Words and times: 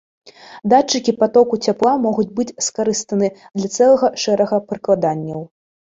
Датчыкі 0.71 1.13
патоку 1.19 1.59
цяпла 1.67 1.93
могуць 2.05 2.27
быць 2.39 2.47
скарыстаны 2.69 3.27
для 3.57 3.69
цэлага 3.77 4.11
шэрага 4.25 4.61
прыкладанняў. 4.73 5.39